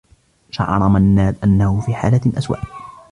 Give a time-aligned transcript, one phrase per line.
[0.51, 2.59] شعر منّاد أنّه في حالة أسوء.